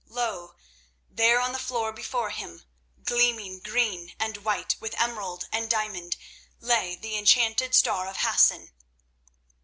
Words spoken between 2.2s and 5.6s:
him, gleaming green and white with emerald